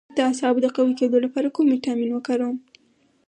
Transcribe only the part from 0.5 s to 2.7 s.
د قوي کیدو لپاره کوم ویټامین وکاروم؟